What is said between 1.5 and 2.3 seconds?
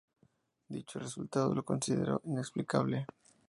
lo consideró